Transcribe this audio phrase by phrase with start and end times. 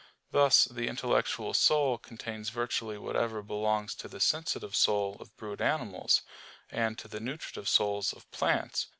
[0.31, 6.23] Thus the intellectual soul contains virtually whatever belongs to the sensitive soul of brute animals,
[6.71, 8.87] and to the nutritive souls of plants.